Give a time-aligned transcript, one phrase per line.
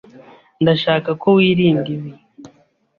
[0.61, 2.11] Ndashaka ko wirinda ibi.